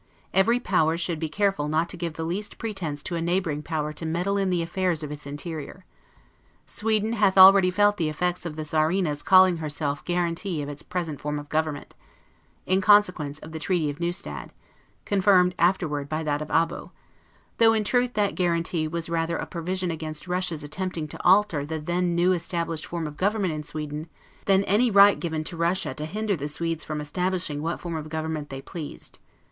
[0.33, 3.61] Every power should be very careful not to give the least pretense to a neighboring
[3.61, 5.85] power to meddle with the affairs of its interior.
[6.65, 11.21] Sweden hath already felt the effects of the Czarina's calling herself Guarantee of its present
[11.21, 11.93] form of government,
[12.65, 14.49] in consequence of the treaty of Neustadt,
[15.05, 16.89] confirmed afterward by that of Abo;
[17.59, 21.77] though, in truth, that guarantee was rather a provision against Russia's attempting to alter the
[21.77, 24.09] then new established form of government in Sweden,
[24.47, 28.09] than any right given to Russia to hinder the Swedes from establishing what form of
[28.09, 29.19] government they pleased.